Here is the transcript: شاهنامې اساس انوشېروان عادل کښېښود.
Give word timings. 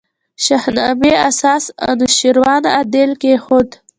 شاهنامې 0.45 1.13
اساس 1.29 1.63
انوشېروان 1.89 2.63
عادل 2.75 3.11
کښېښود. 3.21 3.69